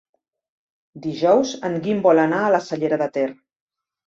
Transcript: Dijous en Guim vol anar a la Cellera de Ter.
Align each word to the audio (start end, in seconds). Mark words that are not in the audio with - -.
Dijous 1.03 1.51
en 1.69 1.77
Guim 1.85 2.01
vol 2.09 2.23
anar 2.23 2.41
a 2.47 2.49
la 2.57 2.63
Cellera 2.71 3.01
de 3.05 3.11
Ter. 3.19 3.29